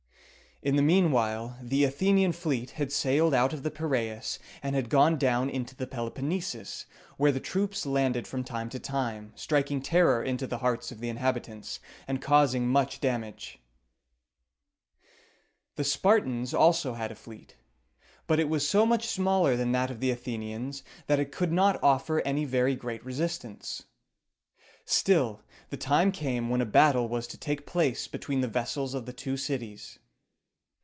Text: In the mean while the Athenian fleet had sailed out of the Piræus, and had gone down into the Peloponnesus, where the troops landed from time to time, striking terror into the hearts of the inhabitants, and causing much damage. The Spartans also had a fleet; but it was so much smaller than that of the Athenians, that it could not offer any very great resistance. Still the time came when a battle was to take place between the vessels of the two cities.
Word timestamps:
In 0.63 0.75
the 0.75 0.83
mean 0.83 1.11
while 1.11 1.57
the 1.59 1.83
Athenian 1.85 2.33
fleet 2.33 2.69
had 2.77 2.91
sailed 2.91 3.33
out 3.33 3.51
of 3.51 3.63
the 3.63 3.71
Piræus, 3.71 4.37
and 4.61 4.75
had 4.75 4.91
gone 4.91 5.17
down 5.17 5.49
into 5.49 5.75
the 5.75 5.87
Peloponnesus, 5.87 6.85
where 7.17 7.31
the 7.31 7.39
troops 7.39 7.83
landed 7.87 8.27
from 8.27 8.43
time 8.43 8.69
to 8.69 8.77
time, 8.77 9.31
striking 9.33 9.81
terror 9.81 10.21
into 10.21 10.45
the 10.45 10.59
hearts 10.59 10.91
of 10.91 10.99
the 10.99 11.09
inhabitants, 11.09 11.79
and 12.07 12.21
causing 12.21 12.67
much 12.67 13.01
damage. 13.01 13.57
The 15.77 15.83
Spartans 15.83 16.53
also 16.53 16.93
had 16.93 17.11
a 17.11 17.15
fleet; 17.15 17.55
but 18.27 18.39
it 18.39 18.47
was 18.47 18.67
so 18.69 18.85
much 18.85 19.07
smaller 19.07 19.55
than 19.57 19.71
that 19.71 19.89
of 19.89 19.99
the 19.99 20.11
Athenians, 20.11 20.83
that 21.07 21.19
it 21.19 21.31
could 21.31 21.51
not 21.51 21.81
offer 21.81 22.21
any 22.21 22.45
very 22.45 22.75
great 22.75 23.03
resistance. 23.03 23.85
Still 24.85 25.41
the 25.71 25.77
time 25.77 26.11
came 26.11 26.49
when 26.51 26.61
a 26.61 26.67
battle 26.67 27.07
was 27.09 27.25
to 27.29 27.37
take 27.39 27.65
place 27.65 28.07
between 28.07 28.41
the 28.41 28.47
vessels 28.47 28.93
of 28.93 29.07
the 29.07 29.13
two 29.13 29.37
cities. 29.37 29.97